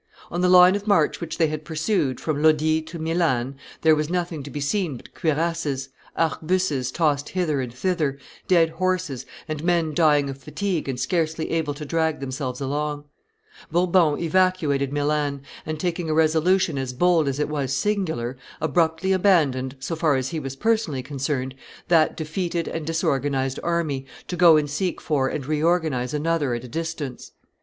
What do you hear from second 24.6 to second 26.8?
seek for and reorganize another at a